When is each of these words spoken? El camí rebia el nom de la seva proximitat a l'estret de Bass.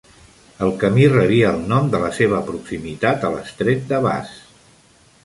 El 0.67 0.71
camí 0.83 1.03
rebia 1.11 1.51
el 1.57 1.59
nom 1.73 1.91
de 1.95 2.01
la 2.05 2.09
seva 2.21 2.39
proximitat 2.47 3.29
a 3.29 3.31
l'estret 3.35 3.85
de 3.93 4.01
Bass. 4.07 4.33